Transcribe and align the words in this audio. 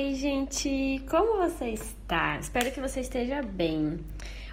Oi, 0.00 0.14
gente! 0.14 1.02
Como 1.10 1.38
você 1.38 1.70
está? 1.70 2.38
Espero 2.38 2.70
que 2.70 2.80
você 2.80 3.00
esteja 3.00 3.42
bem. 3.42 3.98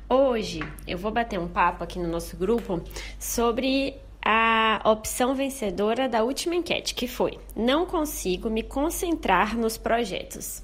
Hoje 0.10 0.60
eu 0.88 0.98
vou 0.98 1.12
bater 1.12 1.40
um 1.40 1.48
papo 1.48 1.83
aqui 1.83 2.00
no 2.00 2.08
nosso 2.08 2.36
grupo 2.36 2.82
sobre 3.20 3.96
a 4.26 4.81
opção 4.84 5.36
vencedora 5.36 6.10
da 6.10 6.23
última 6.23 6.55
enquete, 6.55 6.96
que 6.96 7.08
foi: 7.08 7.38
não 7.55 7.86
consigo 7.86 8.50
me 8.50 8.63
concentrar 8.63 9.55
nos 9.55 9.78
projetos. 9.78 10.63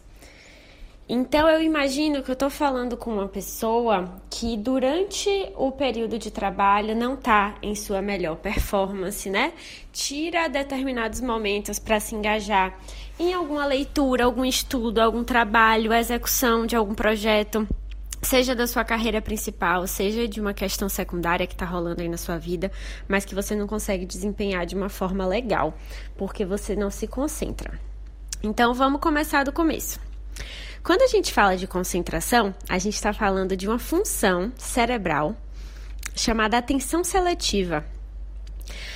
Então 1.13 1.49
eu 1.49 1.61
imagino 1.61 2.23
que 2.23 2.31
eu 2.31 2.33
estou 2.33 2.49
falando 2.49 2.95
com 2.95 3.11
uma 3.11 3.27
pessoa 3.27 4.21
que 4.29 4.55
durante 4.55 5.29
o 5.57 5.71
período 5.71 6.17
de 6.17 6.31
trabalho 6.31 6.95
não 6.95 7.15
está 7.15 7.55
em 7.61 7.75
sua 7.75 8.01
melhor 8.01 8.37
performance, 8.37 9.29
né? 9.29 9.53
Tira 9.91 10.47
determinados 10.47 11.21
momentos 11.21 11.77
para 11.77 11.99
se 11.99 12.15
engajar 12.15 12.79
em 13.22 13.33
alguma 13.33 13.67
leitura, 13.67 14.26
algum 14.26 14.44
estudo, 14.44 14.99
algum 14.99 15.24
trabalho, 15.24 15.94
execução 15.94 16.66
de 16.66 16.76
algum 16.76 16.95
projeto 16.95 17.68
seja 18.23 18.55
da 18.55 18.68
sua 18.68 18.84
carreira 18.84 19.20
principal, 19.20 19.88
seja 19.88 20.28
de 20.28 20.40
uma 20.40 20.54
questão 20.54 20.88
secundária 20.88 21.48
que 21.48 21.54
está 21.54 21.66
rolando 21.66 22.02
aí 22.02 22.08
na 22.09 22.18
sua 22.18 22.38
vida, 22.38 22.72
mas 23.08 23.26
que 23.26 23.34
você 23.34 23.55
não 23.55 23.66
consegue 23.66 24.05
desempenhar 24.05 24.66
de 24.66 24.76
uma 24.76 24.90
forma 24.90 25.26
legal, 25.26 25.73
porque 26.16 26.45
você 26.45 26.76
não 26.76 26.92
se 26.92 27.08
concentra. 27.08 27.80
Então 28.44 28.76
vamos 28.76 29.02
começar 29.02 29.44
do 29.44 29.52
começo. 29.52 30.00
Quando 30.84 31.02
a 31.02 31.08
gente 31.08 31.34
fala 31.34 31.58
de 31.58 31.66
concentração, 31.66 32.53
a 32.70 32.78
gente 32.78 32.94
está 32.95 33.12
falando 33.12 33.58
de 33.58 33.67
uma 33.67 33.80
função 33.80 34.52
cerebral 34.56 35.36
chamada 36.16 36.58
atenção 36.58 37.03
seletiva. 37.03 37.84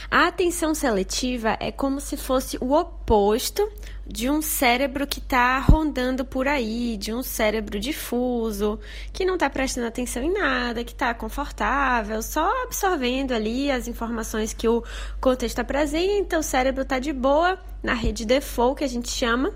A 0.10 0.28
atenção 0.28 0.76
seletiva 0.76 1.58
é 1.60 1.72
como 1.72 2.00
se 2.00 2.16
fosse 2.16 2.58
o 2.62 2.74
oposto 2.74 3.68
de 4.08 4.30
um 4.30 4.42
cérebro 4.42 5.08
que 5.08 5.20
está 5.20 5.58
rondando 5.60 6.24
por 6.24 6.48
aí, 6.48 6.96
de 6.98 7.12
um 7.14 7.24
cérebro 7.24 7.80
difuso, 7.80 8.80
que 9.12 9.26
não 9.26 9.34
está 9.34 9.50
prestando 9.50 9.88
atenção 9.88 10.22
em 10.22 10.32
nada, 10.32 10.84
que 10.84 10.92
está 10.92 11.14
confortável, 11.14 12.22
só 12.22 12.64
absorvendo 12.64 13.34
ali 13.34 13.72
as 13.72 13.88
informações 13.88 14.54
que 14.54 14.68
o 14.68 14.84
contexto 15.20 15.60
apresenta. 15.60 16.38
O 16.38 16.44
cérebro 16.44 16.84
está 16.84 17.00
de 17.00 17.12
boa 17.12 17.58
na 17.82 17.94
rede 17.94 18.26
default, 18.26 18.78
que 18.78 18.84
a 18.84 18.90
gente 18.90 19.10
chama, 19.10 19.54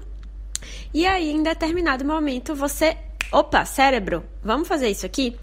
e 0.93 1.05
aí, 1.05 1.31
em 1.31 1.43
determinado 1.43 2.03
momento, 2.05 2.55
você. 2.55 2.97
Opa, 3.31 3.63
cérebro, 3.63 4.25
vamos 4.43 4.67
fazer 4.67 4.89
isso 4.89 5.05
aqui? 5.05 5.37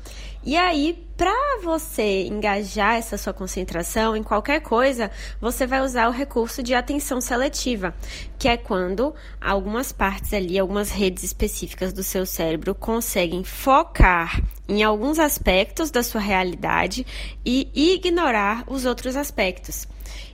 E 0.46 0.56
aí, 0.56 1.04
para 1.16 1.58
você 1.60 2.22
engajar 2.22 2.94
essa 2.94 3.18
sua 3.18 3.32
concentração 3.32 4.16
em 4.16 4.22
qualquer 4.22 4.60
coisa, 4.60 5.10
você 5.40 5.66
vai 5.66 5.80
usar 5.80 6.06
o 6.06 6.12
recurso 6.12 6.62
de 6.62 6.72
atenção 6.72 7.20
seletiva, 7.20 7.92
que 8.38 8.46
é 8.46 8.56
quando 8.56 9.12
algumas 9.40 9.90
partes 9.90 10.32
ali, 10.32 10.56
algumas 10.56 10.92
redes 10.92 11.24
específicas 11.24 11.92
do 11.92 12.04
seu 12.04 12.24
cérebro 12.24 12.76
conseguem 12.76 13.42
focar 13.42 14.40
em 14.68 14.84
alguns 14.84 15.18
aspectos 15.18 15.90
da 15.90 16.04
sua 16.04 16.20
realidade 16.20 17.04
e 17.44 17.68
ignorar 17.74 18.62
os 18.68 18.84
outros 18.84 19.16
aspectos. 19.16 19.88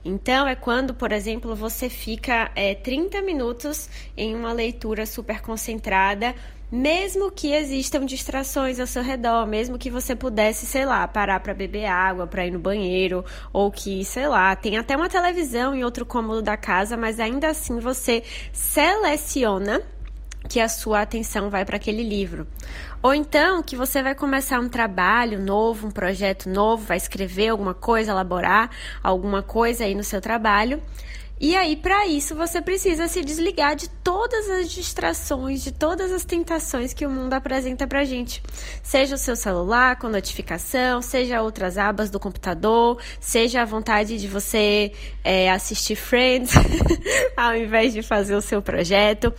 Então, 0.05 0.47
é 0.47 0.53
quando, 0.53 0.93
por 0.93 1.11
exemplo, 1.11 1.55
você 1.55 1.89
fica 1.89 2.51
é, 2.55 2.75
30 2.75 3.19
minutos 3.23 3.89
em 4.15 4.35
uma 4.35 4.53
leitura 4.53 5.07
super 5.07 5.41
concentrada, 5.41 6.35
mesmo 6.73 7.29
que 7.29 7.53
existam 7.53 8.03
distrações 8.03 8.79
ao 8.79 8.87
seu 8.87 9.03
redor, 9.03 9.45
mesmo 9.45 9.77
que 9.77 9.91
você 9.91 10.15
pudesse, 10.15 10.65
sei 10.65 10.87
lá, 10.87 11.07
parar 11.07 11.39
para 11.39 11.53
beber 11.53 11.85
água, 11.85 12.25
para 12.25 12.47
ir 12.47 12.49
no 12.49 12.57
banheiro, 12.57 13.23
ou 13.53 13.71
que, 13.71 14.03
sei 14.03 14.27
lá, 14.27 14.55
tem 14.55 14.75
até 14.75 14.97
uma 14.97 15.07
televisão 15.07 15.75
em 15.75 15.83
outro 15.83 16.03
cômodo 16.03 16.41
da 16.41 16.57
casa, 16.57 16.97
mas 16.97 17.19
ainda 17.19 17.49
assim 17.49 17.77
você 17.79 18.23
seleciona 18.51 19.83
que 20.49 20.59
a 20.59 20.67
sua 20.67 21.01
atenção 21.01 21.47
vai 21.47 21.63
para 21.63 21.75
aquele 21.75 22.01
livro. 22.01 22.47
Ou 23.03 23.13
então 23.13 23.61
que 23.61 23.75
você 23.75 24.01
vai 24.01 24.15
começar 24.15 24.59
um 24.59 24.67
trabalho 24.67 25.39
novo, 25.39 25.85
um 25.85 25.91
projeto 25.91 26.49
novo, 26.49 26.83
vai 26.85 26.97
escrever 26.97 27.49
alguma 27.49 27.75
coisa, 27.75 28.09
elaborar 28.09 28.71
alguma 29.03 29.43
coisa 29.43 29.83
aí 29.83 29.93
no 29.93 30.03
seu 30.03 30.19
trabalho. 30.19 30.81
E 31.39 31.55
aí, 31.55 31.75
para 31.75 32.07
isso, 32.07 32.35
você 32.35 32.61
precisa 32.61 33.07
se 33.07 33.21
desligar 33.21 33.75
de 33.75 33.89
todas 33.89 34.49
as 34.49 34.71
distrações, 34.71 35.63
de 35.63 35.71
todas 35.71 36.11
as 36.11 36.23
tentações 36.23 36.93
que 36.93 37.05
o 37.05 37.09
mundo 37.09 37.33
apresenta 37.33 37.85
pra 37.85 38.05
gente. 38.05 38.41
Seja 38.81 39.15
o 39.15 39.17
seu 39.17 39.35
celular 39.35 39.97
com 39.97 40.07
notificação, 40.07 41.01
seja 41.01 41.41
outras 41.41 41.77
abas 41.77 42.09
do 42.09 42.19
computador, 42.19 42.97
seja 43.19 43.61
a 43.61 43.65
vontade 43.65 44.17
de 44.17 44.27
você 44.27 44.93
é, 45.23 45.51
assistir 45.51 45.95
Friends 45.95 46.53
ao 47.35 47.55
invés 47.55 47.93
de 47.93 48.01
fazer 48.01 48.35
o 48.35 48.41
seu 48.41 48.61
projeto. 48.61 49.33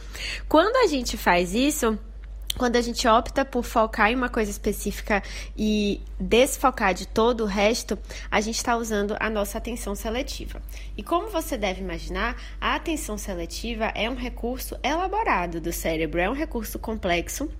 Quando 0.48 0.76
a 0.76 0.86
gente 0.86 1.16
faz 1.16 1.54
isso, 1.54 1.98
quando 2.56 2.76
a 2.76 2.80
gente 2.80 3.06
opta 3.08 3.44
por 3.44 3.64
focar 3.64 4.10
em 4.10 4.14
uma 4.14 4.28
coisa 4.28 4.50
específica 4.50 5.22
e 5.56 6.00
desfocar 6.18 6.94
de 6.94 7.06
todo 7.06 7.42
o 7.44 7.46
resto, 7.46 7.98
a 8.30 8.40
gente 8.40 8.56
está 8.56 8.76
usando 8.76 9.16
a 9.18 9.28
nossa 9.28 9.58
atenção 9.58 9.94
seletiva. 9.94 10.62
E 10.96 11.02
como 11.02 11.28
você 11.28 11.56
deve 11.56 11.80
imaginar, 11.80 12.36
a 12.60 12.74
atenção 12.74 13.18
seletiva 13.18 13.86
é 13.94 14.08
um 14.08 14.14
recurso 14.14 14.76
elaborado 14.82 15.60
do 15.60 15.72
cérebro, 15.72 16.20
é 16.20 16.30
um 16.30 16.34
recurso 16.34 16.78
complexo 16.78 17.50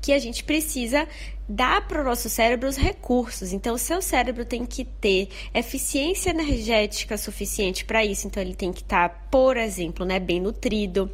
que 0.00 0.12
a 0.12 0.18
gente 0.18 0.44
precisa 0.44 1.06
dar 1.48 1.86
para 1.88 2.02
o 2.02 2.04
nosso 2.04 2.28
cérebro 2.28 2.68
os 2.68 2.76
recursos. 2.76 3.52
Então, 3.52 3.74
o 3.74 3.78
seu 3.78 4.02
cérebro 4.02 4.44
tem 4.44 4.66
que 4.66 4.84
ter 4.84 5.28
eficiência 5.54 6.30
energética 6.30 7.16
suficiente 7.16 7.84
para 7.84 8.04
isso. 8.04 8.26
Então, 8.26 8.42
ele 8.42 8.54
tem 8.54 8.72
que 8.72 8.82
estar, 8.82 9.08
tá, 9.08 9.14
por 9.30 9.56
exemplo, 9.56 10.04
né, 10.04 10.20
bem 10.20 10.40
nutrido. 10.40 11.10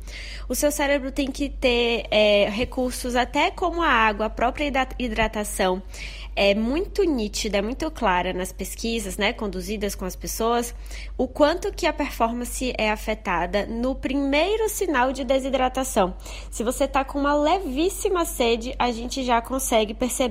O 0.48 0.54
seu 0.54 0.70
cérebro 0.72 1.12
tem 1.12 1.30
que 1.30 1.48
ter 1.48 2.06
é, 2.10 2.48
recursos 2.50 3.14
até 3.14 3.50
como 3.50 3.82
a 3.82 3.88
água, 3.88 4.26
a 4.26 4.30
própria 4.30 4.70
hidratação 4.98 5.82
é 6.36 6.54
muito 6.54 7.04
nítida, 7.04 7.58
é 7.58 7.62
muito 7.62 7.88
clara 7.90 8.32
nas 8.32 8.52
pesquisas, 8.52 9.16
né, 9.16 9.32
conduzidas 9.32 9.94
com 9.94 10.04
as 10.04 10.16
pessoas, 10.16 10.74
o 11.16 11.28
quanto 11.28 11.72
que 11.72 11.86
a 11.86 11.92
performance 11.92 12.74
é 12.76 12.90
afetada 12.90 13.66
no 13.66 13.94
primeiro 13.94 14.68
sinal 14.68 15.12
de 15.12 15.24
desidratação. 15.24 16.14
Se 16.50 16.64
você 16.64 16.84
está 16.84 17.04
com 17.04 17.18
uma 17.18 17.34
levíssima 17.34 18.24
sede, 18.24 18.74
a 18.78 18.90
gente 18.90 19.22
já 19.22 19.40
consegue 19.40 19.94
perceber 19.94 20.23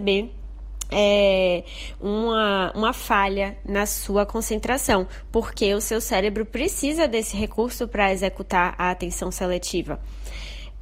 é, 0.92 1.64
uma, 2.00 2.72
uma 2.76 2.94
falha 2.94 3.58
na 3.66 3.86
sua 3.86 4.26
concentração, 4.26 5.08
porque 5.32 5.74
o 5.74 5.82
seu 5.82 6.00
cérebro 6.00 6.46
precisa 6.46 7.08
desse 7.08 7.36
recurso 7.36 7.88
para 7.88 8.12
executar 8.12 8.76
a 8.78 8.92
atenção 8.92 9.32
seletiva. 9.32 10.00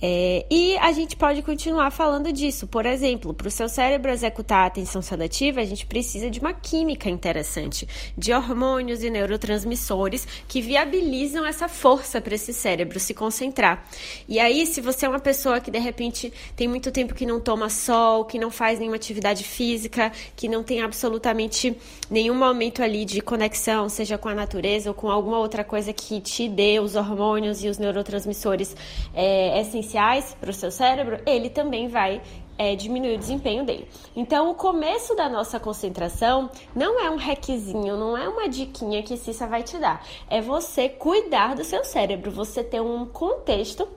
É, 0.01 0.47
e 0.49 0.75
a 0.79 0.91
gente 0.91 1.15
pode 1.15 1.43
continuar 1.43 1.91
falando 1.91 2.33
disso. 2.33 2.65
Por 2.65 2.87
exemplo, 2.87 3.35
para 3.35 3.47
o 3.47 3.51
seu 3.51 3.69
cérebro 3.69 4.09
executar 4.09 4.63
a 4.63 4.65
atenção 4.65 4.99
seletiva, 4.99 5.61
a 5.61 5.65
gente 5.65 5.85
precisa 5.85 6.29
de 6.29 6.39
uma 6.39 6.53
química 6.53 7.07
interessante, 7.07 7.87
de 8.17 8.33
hormônios 8.33 9.03
e 9.03 9.11
neurotransmissores 9.11 10.27
que 10.47 10.59
viabilizam 10.59 11.45
essa 11.45 11.67
força 11.67 12.19
para 12.19 12.33
esse 12.33 12.51
cérebro 12.51 12.99
se 12.99 13.13
concentrar. 13.13 13.85
E 14.27 14.39
aí, 14.39 14.65
se 14.65 14.81
você 14.81 15.05
é 15.05 15.09
uma 15.09 15.19
pessoa 15.19 15.59
que 15.59 15.69
de 15.69 15.77
repente 15.77 16.33
tem 16.55 16.67
muito 16.67 16.91
tempo 16.91 17.13
que 17.13 17.25
não 17.25 17.39
toma 17.39 17.69
sol, 17.69 18.25
que 18.25 18.39
não 18.39 18.49
faz 18.49 18.79
nenhuma 18.79 18.95
atividade 18.95 19.43
física, 19.43 20.11
que 20.35 20.47
não 20.47 20.63
tem 20.63 20.81
absolutamente 20.81 21.77
nenhum 22.09 22.35
momento 22.35 22.81
ali 22.81 23.05
de 23.05 23.21
conexão, 23.21 23.87
seja 23.87 24.17
com 24.17 24.29
a 24.29 24.33
natureza 24.33 24.89
ou 24.89 24.95
com 24.95 25.11
alguma 25.11 25.37
outra 25.37 25.63
coisa 25.63 25.93
que 25.93 26.19
te 26.19 26.49
dê 26.49 26.79
os 26.79 26.95
hormônios 26.95 27.63
e 27.63 27.69
os 27.69 27.77
neurotransmissores 27.77 28.75
é, 29.13 29.61
essenciais 29.61 29.90
essenciais 29.91 30.35
para 30.39 30.49
o 30.49 30.53
seu 30.53 30.71
cérebro, 30.71 31.19
ele 31.25 31.49
também 31.49 31.87
vai 31.87 32.21
é, 32.57 32.75
diminuir 32.75 33.15
o 33.15 33.17
desempenho 33.17 33.65
dele. 33.65 33.87
Então, 34.15 34.49
o 34.49 34.55
começo 34.55 35.15
da 35.15 35.27
nossa 35.27 35.59
concentração 35.59 36.49
não 36.75 36.99
é 36.99 37.09
um 37.09 37.17
requisinho, 37.17 37.97
não 37.97 38.17
é 38.17 38.27
uma 38.27 38.47
diquinha 38.47 39.03
que 39.03 39.17
Cissa 39.17 39.47
vai 39.47 39.63
te 39.63 39.77
dar. 39.77 40.05
É 40.29 40.41
você 40.41 40.87
cuidar 40.87 41.55
do 41.55 41.63
seu 41.63 41.83
cérebro, 41.83 42.31
você 42.31 42.63
ter 42.63 42.81
um 42.81 43.05
contexto 43.05 43.87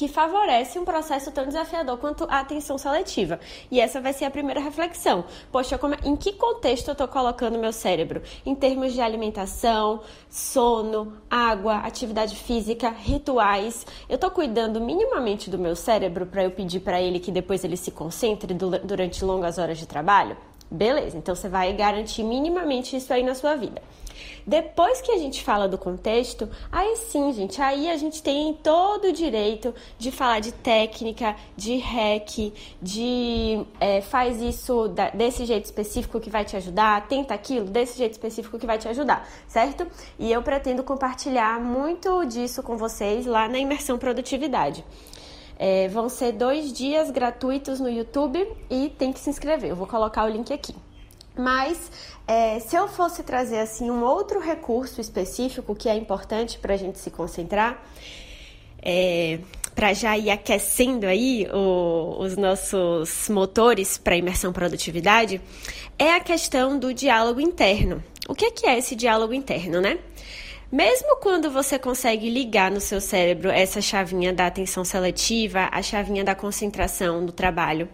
que 0.00 0.08
favorece 0.08 0.78
um 0.78 0.84
processo 0.86 1.30
tão 1.30 1.44
desafiador 1.44 1.98
quanto 1.98 2.24
a 2.24 2.40
atenção 2.40 2.78
seletiva. 2.78 3.38
E 3.70 3.78
essa 3.78 4.00
vai 4.00 4.14
ser 4.14 4.24
a 4.24 4.30
primeira 4.30 4.58
reflexão. 4.58 5.26
Poxa, 5.52 5.76
como, 5.76 5.94
em 6.02 6.16
que 6.16 6.32
contexto 6.32 6.88
eu 6.88 6.92
estou 6.92 7.06
colocando 7.06 7.58
meu 7.58 7.70
cérebro? 7.70 8.22
Em 8.46 8.54
termos 8.54 8.94
de 8.94 9.02
alimentação, 9.02 10.00
sono, 10.30 11.18
água, 11.28 11.80
atividade 11.80 12.34
física, 12.34 12.88
rituais. 12.88 13.86
Eu 14.08 14.14
estou 14.14 14.30
cuidando 14.30 14.80
minimamente 14.80 15.50
do 15.50 15.58
meu 15.58 15.76
cérebro 15.76 16.24
para 16.24 16.44
eu 16.44 16.50
pedir 16.50 16.80
para 16.80 16.98
ele 16.98 17.20
que 17.20 17.30
depois 17.30 17.62
ele 17.62 17.76
se 17.76 17.90
concentre 17.90 18.54
durante 18.54 19.22
longas 19.22 19.58
horas 19.58 19.76
de 19.76 19.86
trabalho? 19.86 20.34
Beleza, 20.70 21.18
então 21.18 21.34
você 21.34 21.46
vai 21.46 21.74
garantir 21.74 22.22
minimamente 22.22 22.96
isso 22.96 23.12
aí 23.12 23.22
na 23.22 23.34
sua 23.34 23.54
vida. 23.54 23.82
Depois 24.46 25.00
que 25.00 25.12
a 25.12 25.18
gente 25.18 25.42
fala 25.42 25.68
do 25.68 25.78
contexto, 25.78 26.48
aí 26.70 26.96
sim, 26.96 27.32
gente, 27.32 27.60
aí 27.60 27.90
a 27.90 27.96
gente 27.96 28.22
tem 28.22 28.54
todo 28.54 29.08
o 29.08 29.12
direito 29.12 29.74
de 29.98 30.10
falar 30.10 30.40
de 30.40 30.52
técnica, 30.52 31.36
de 31.56 31.76
hack, 31.76 32.52
de 32.80 33.64
é, 33.80 34.00
faz 34.00 34.40
isso 34.40 34.88
da, 34.88 35.10
desse 35.10 35.44
jeito 35.44 35.64
específico 35.64 36.20
que 36.20 36.30
vai 36.30 36.44
te 36.44 36.56
ajudar, 36.56 37.06
tenta 37.08 37.34
aquilo 37.34 37.66
desse 37.66 37.98
jeito 37.98 38.12
específico 38.12 38.58
que 38.58 38.66
vai 38.66 38.78
te 38.78 38.88
ajudar, 38.88 39.28
certo? 39.46 39.86
E 40.18 40.30
eu 40.32 40.42
pretendo 40.42 40.82
compartilhar 40.82 41.60
muito 41.60 42.24
disso 42.24 42.62
com 42.62 42.76
vocês 42.76 43.26
lá 43.26 43.48
na 43.48 43.58
imersão 43.58 43.98
produtividade. 43.98 44.84
É, 45.58 45.88
vão 45.88 46.08
ser 46.08 46.32
dois 46.32 46.72
dias 46.72 47.10
gratuitos 47.10 47.80
no 47.80 47.88
YouTube 47.88 48.50
e 48.70 48.88
tem 48.88 49.12
que 49.12 49.20
se 49.20 49.28
inscrever. 49.28 49.68
Eu 49.68 49.76
vou 49.76 49.86
colocar 49.86 50.24
o 50.24 50.28
link 50.28 50.50
aqui. 50.52 50.74
Mas 51.40 51.90
é, 52.26 52.60
se 52.60 52.76
eu 52.76 52.86
fosse 52.86 53.22
trazer 53.22 53.58
assim 53.58 53.90
um 53.90 54.04
outro 54.04 54.38
recurso 54.38 55.00
específico 55.00 55.74
que 55.74 55.88
é 55.88 55.96
importante 55.96 56.58
para 56.58 56.74
a 56.74 56.76
gente 56.76 56.98
se 56.98 57.10
concentrar, 57.10 57.82
é, 58.82 59.40
para 59.74 59.94
já 59.94 60.16
ir 60.18 60.30
aquecendo 60.30 61.06
aí 61.06 61.48
o, 61.52 62.16
os 62.20 62.36
nossos 62.36 63.28
motores 63.30 63.96
para 63.96 64.16
imersão 64.16 64.52
produtividade, 64.52 65.40
é 65.98 66.12
a 66.12 66.20
questão 66.20 66.78
do 66.78 66.92
diálogo 66.92 67.40
interno. 67.40 68.04
O 68.28 68.34
que 68.34 68.44
é, 68.44 68.50
que 68.50 68.66
é 68.66 68.78
esse 68.78 68.94
diálogo 68.94 69.32
interno, 69.32 69.80
né? 69.80 69.98
Mesmo 70.70 71.16
quando 71.16 71.50
você 71.50 71.78
consegue 71.78 72.30
ligar 72.30 72.70
no 72.70 72.80
seu 72.80 73.00
cérebro 73.00 73.50
essa 73.50 73.80
chavinha 73.80 74.32
da 74.32 74.46
atenção 74.46 74.84
seletiva, 74.84 75.68
a 75.72 75.82
chavinha 75.82 76.22
da 76.22 76.34
concentração 76.34 77.20
no 77.20 77.32
trabalho, 77.32 77.88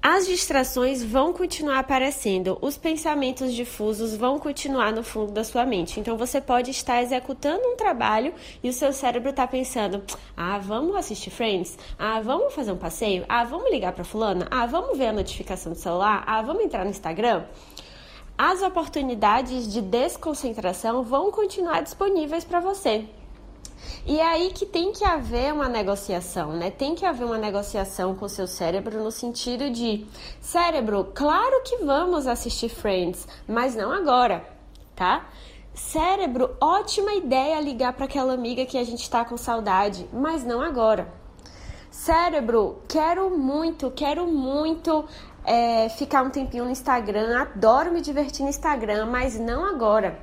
as 0.00 0.28
distrações 0.28 1.02
vão 1.02 1.32
continuar 1.32 1.80
aparecendo, 1.80 2.56
os 2.62 2.78
pensamentos 2.78 3.52
difusos 3.52 4.14
vão 4.16 4.38
continuar 4.38 4.92
no 4.92 5.02
fundo 5.02 5.32
da 5.32 5.42
sua 5.42 5.66
mente. 5.66 5.98
Então 5.98 6.16
você 6.16 6.40
pode 6.40 6.70
estar 6.70 7.02
executando 7.02 7.66
um 7.66 7.76
trabalho 7.76 8.32
e 8.62 8.68
o 8.68 8.72
seu 8.72 8.92
cérebro 8.92 9.30
está 9.30 9.44
pensando: 9.46 10.02
ah, 10.36 10.56
vamos 10.58 10.94
assistir 10.94 11.30
Friends? 11.30 11.76
Ah, 11.98 12.20
vamos 12.20 12.54
fazer 12.54 12.70
um 12.70 12.76
passeio? 12.76 13.24
Ah, 13.28 13.42
vamos 13.42 13.70
ligar 13.72 13.92
para 13.92 14.04
fulana? 14.04 14.46
Ah, 14.52 14.66
vamos 14.66 14.96
ver 14.96 15.08
a 15.08 15.12
notificação 15.12 15.72
do 15.72 15.78
celular? 15.78 16.22
Ah, 16.26 16.42
vamos 16.42 16.62
entrar 16.62 16.84
no 16.84 16.90
Instagram? 16.90 17.44
As 18.36 18.62
oportunidades 18.62 19.72
de 19.72 19.82
desconcentração 19.82 21.02
vão 21.02 21.32
continuar 21.32 21.82
disponíveis 21.82 22.44
para 22.44 22.60
você. 22.60 23.04
E 24.06 24.18
é 24.18 24.26
aí 24.26 24.50
que 24.50 24.64
tem 24.64 24.92
que 24.92 25.04
haver 25.04 25.52
uma 25.52 25.68
negociação, 25.68 26.52
né? 26.52 26.70
Tem 26.70 26.94
que 26.94 27.04
haver 27.04 27.24
uma 27.24 27.38
negociação 27.38 28.14
com 28.14 28.24
o 28.24 28.28
seu 28.28 28.46
cérebro 28.46 29.02
no 29.02 29.10
sentido 29.10 29.70
de 29.70 30.06
cérebro, 30.40 31.10
claro 31.14 31.62
que 31.62 31.76
vamos 31.78 32.26
assistir 32.26 32.68
Friends, 32.68 33.26
mas 33.46 33.74
não 33.74 33.92
agora, 33.92 34.48
tá? 34.94 35.28
Cérebro, 35.74 36.56
ótima 36.60 37.14
ideia 37.14 37.60
ligar 37.60 37.92
para 37.92 38.06
aquela 38.06 38.34
amiga 38.34 38.66
que 38.66 38.76
a 38.76 38.84
gente 38.84 39.02
está 39.02 39.24
com 39.24 39.36
saudade, 39.36 40.08
mas 40.12 40.44
não 40.44 40.60
agora. 40.60 41.12
Cérebro, 41.90 42.82
quero 42.88 43.30
muito, 43.36 43.90
quero 43.90 44.26
muito 44.26 45.04
é, 45.44 45.88
ficar 45.88 46.22
um 46.22 46.30
tempinho 46.30 46.64
no 46.64 46.70
Instagram, 46.70 47.40
adoro 47.40 47.92
me 47.92 48.00
divertir 48.00 48.42
no 48.42 48.50
Instagram, 48.50 49.06
mas 49.06 49.38
não 49.38 49.64
agora. 49.64 50.18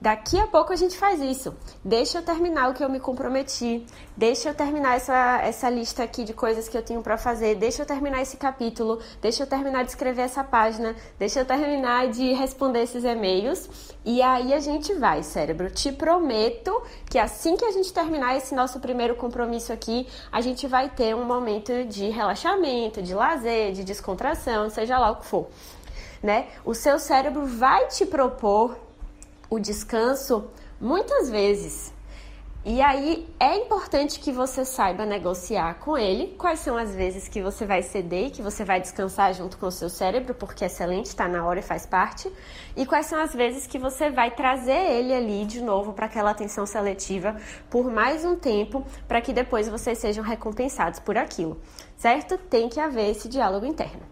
Daqui 0.00 0.38
a 0.38 0.46
pouco 0.46 0.72
a 0.72 0.76
gente 0.76 0.96
faz 0.96 1.20
isso. 1.20 1.56
Deixa 1.84 2.18
eu 2.18 2.22
terminar 2.22 2.70
o 2.70 2.74
que 2.74 2.84
eu 2.84 2.88
me 2.88 3.00
comprometi. 3.00 3.84
Deixa 4.16 4.50
eu 4.50 4.54
terminar 4.54 4.96
essa, 4.96 5.40
essa 5.42 5.68
lista 5.68 6.04
aqui 6.04 6.22
de 6.22 6.32
coisas 6.32 6.68
que 6.68 6.78
eu 6.78 6.82
tenho 6.82 7.02
para 7.02 7.18
fazer. 7.18 7.56
Deixa 7.56 7.82
eu 7.82 7.86
terminar 7.86 8.22
esse 8.22 8.36
capítulo. 8.36 9.00
Deixa 9.20 9.42
eu 9.42 9.46
terminar 9.46 9.82
de 9.82 9.90
escrever 9.90 10.22
essa 10.22 10.44
página. 10.44 10.94
Deixa 11.18 11.40
eu 11.40 11.44
terminar 11.44 12.08
de 12.08 12.32
responder 12.32 12.82
esses 12.82 13.02
e-mails. 13.02 13.68
E 14.04 14.22
aí 14.22 14.54
a 14.54 14.60
gente 14.60 14.94
vai, 14.94 15.24
cérebro. 15.24 15.68
Te 15.68 15.90
prometo 15.90 16.80
que 17.10 17.18
assim 17.18 17.56
que 17.56 17.64
a 17.64 17.72
gente 17.72 17.92
terminar 17.92 18.36
esse 18.36 18.54
nosso 18.54 18.78
primeiro 18.78 19.16
compromisso 19.16 19.72
aqui, 19.72 20.06
a 20.30 20.40
gente 20.40 20.68
vai 20.68 20.88
ter 20.88 21.16
um 21.16 21.24
momento 21.24 21.84
de 21.84 22.08
relaxamento, 22.08 23.02
de 23.02 23.14
lazer, 23.14 23.72
de 23.72 23.82
descontração, 23.82 24.70
seja 24.70 24.96
lá 24.96 25.10
o 25.10 25.16
que 25.16 25.26
for. 25.26 25.48
Né? 26.22 26.46
O 26.64 26.72
seu 26.72 27.00
cérebro 27.00 27.46
vai 27.46 27.88
te 27.88 28.06
propor 28.06 28.87
o 29.50 29.58
descanso 29.58 30.50
muitas 30.80 31.30
vezes. 31.30 31.92
E 32.64 32.82
aí 32.82 33.26
é 33.40 33.56
importante 33.56 34.18
que 34.20 34.32
você 34.32 34.64
saiba 34.64 35.06
negociar 35.06 35.78
com 35.78 35.96
ele 35.96 36.34
quais 36.36 36.58
são 36.58 36.76
as 36.76 36.94
vezes 36.94 37.26
que 37.28 37.40
você 37.40 37.64
vai 37.64 37.82
ceder 37.82 38.26
e 38.26 38.30
que 38.30 38.42
você 38.42 38.64
vai 38.64 38.80
descansar 38.80 39.32
junto 39.32 39.56
com 39.56 39.66
o 39.66 39.70
seu 39.70 39.88
cérebro, 39.88 40.34
porque 40.34 40.64
é 40.64 40.66
excelente, 40.66 41.06
está 41.06 41.28
na 41.28 41.46
hora 41.46 41.60
e 41.60 41.62
faz 41.62 41.86
parte, 41.86 42.30
e 42.76 42.84
quais 42.84 43.06
são 43.06 43.18
as 43.18 43.32
vezes 43.32 43.66
que 43.66 43.78
você 43.78 44.10
vai 44.10 44.32
trazer 44.32 44.72
ele 44.72 45.14
ali 45.14 45.46
de 45.46 45.62
novo 45.62 45.92
para 45.92 46.06
aquela 46.06 46.32
atenção 46.32 46.66
seletiva 46.66 47.36
por 47.70 47.90
mais 47.90 48.24
um 48.24 48.36
tempo, 48.36 48.84
para 49.06 49.22
que 49.22 49.32
depois 49.32 49.68
vocês 49.68 49.96
sejam 49.96 50.22
recompensados 50.22 50.98
por 50.98 51.16
aquilo, 51.16 51.58
certo? 51.96 52.36
Tem 52.36 52.68
que 52.68 52.80
haver 52.80 53.12
esse 53.12 53.28
diálogo 53.28 53.64
interno. 53.64 54.02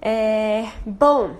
É, 0.00 0.66
bom, 0.86 1.36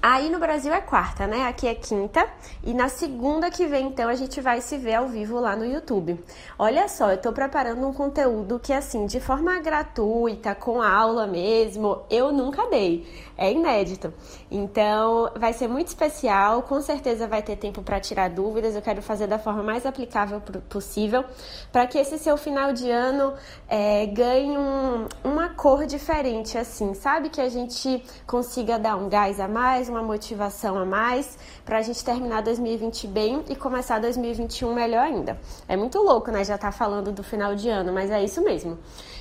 Aí 0.00 0.30
no 0.30 0.38
Brasil 0.38 0.72
é 0.72 0.80
quarta, 0.80 1.26
né? 1.26 1.46
Aqui 1.46 1.66
é 1.66 1.74
quinta. 1.74 2.26
E 2.64 2.72
na 2.74 2.88
segunda 2.88 3.50
que 3.50 3.66
vem, 3.66 3.86
então, 3.86 4.08
a 4.08 4.14
gente 4.14 4.40
vai 4.40 4.60
se 4.60 4.76
ver 4.76 4.94
ao 4.94 5.08
vivo 5.08 5.38
lá 5.38 5.54
no 5.54 5.64
YouTube. 5.64 6.18
Olha 6.58 6.88
só, 6.88 7.10
eu 7.12 7.18
tô 7.18 7.32
preparando 7.32 7.86
um 7.86 7.92
conteúdo 7.92 8.58
que, 8.58 8.72
assim, 8.72 9.06
de 9.06 9.20
forma 9.20 9.58
gratuita, 9.60 10.54
com 10.54 10.80
aula 10.80 11.26
mesmo, 11.26 12.02
eu 12.10 12.32
nunca 12.32 12.68
dei. 12.68 13.06
É 13.36 13.50
inédito. 13.50 14.12
Então, 14.50 15.30
vai 15.36 15.52
ser 15.52 15.68
muito 15.68 15.88
especial. 15.88 16.62
Com 16.62 16.80
certeza 16.80 17.26
vai 17.26 17.42
ter 17.42 17.56
tempo 17.56 17.82
para 17.82 18.00
tirar 18.00 18.28
dúvidas. 18.30 18.74
Eu 18.74 18.82
quero 18.82 19.02
fazer 19.02 19.26
da 19.26 19.38
forma 19.38 19.62
mais 19.62 19.86
aplicável 19.86 20.40
possível, 20.68 21.24
para 21.70 21.86
que 21.86 21.98
esse 21.98 22.18
seu 22.18 22.36
final 22.36 22.72
de 22.72 22.90
ano 22.90 23.34
é, 23.68 24.06
ganhe 24.06 24.56
um, 24.56 25.06
uma 25.24 25.50
cor 25.50 25.86
diferente, 25.86 26.58
assim, 26.58 26.94
sabe? 26.94 27.28
Que 27.28 27.40
a 27.40 27.48
gente 27.48 28.04
consiga 28.26 28.78
dar 28.78 28.96
um 28.96 29.08
gás 29.08 29.38
a 29.40 29.48
mais 29.48 29.81
mais, 29.82 29.88
uma 29.88 30.02
motivação 30.02 30.78
a 30.78 30.84
mais 30.84 31.36
para 31.64 31.78
a 31.78 31.82
gente 31.82 32.04
terminar 32.04 32.42
2020 32.42 33.06
bem 33.08 33.44
e 33.48 33.56
começar 33.56 33.98
2021 33.98 34.72
melhor 34.72 35.02
ainda. 35.02 35.38
É 35.66 35.76
muito 35.76 35.98
louco, 35.98 36.30
né? 36.30 36.44
Já 36.44 36.56
tá 36.56 36.70
falando 36.70 37.10
do 37.10 37.22
final 37.22 37.54
de 37.54 37.68
ano, 37.68 37.92
mas 37.92 38.10
é 38.10 38.22
isso 38.22 38.42
mesmo. 38.42 38.78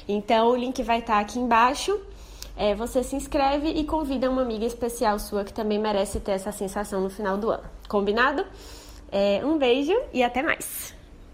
Então 0.07 0.49
o 0.49 0.55
link 0.55 0.83
vai 0.83 0.99
estar 0.99 1.15
tá 1.15 1.19
aqui 1.19 1.39
embaixo. 1.39 1.99
É, 2.55 2.75
você 2.75 3.01
se 3.01 3.15
inscreve 3.15 3.69
e 3.69 3.83
convida 3.85 4.29
uma 4.29 4.41
amiga 4.43 4.65
especial 4.65 5.17
sua 5.17 5.43
que 5.43 5.53
também 5.53 5.79
merece 5.79 6.19
ter 6.19 6.33
essa 6.33 6.51
sensação 6.51 7.01
no 7.01 7.09
final 7.09 7.37
do 7.37 7.49
ano. 7.49 7.63
Combinado? 7.87 8.45
É, 9.11 9.41
um 9.43 9.57
beijo 9.57 9.97
e 10.13 10.21
até 10.21 10.43
mais! 10.43 11.00